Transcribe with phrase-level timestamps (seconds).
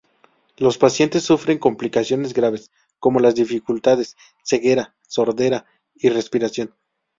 [0.57, 6.73] Los pacientes sufren complicaciones graves, como las dificultades ceguera, sordera y respiración.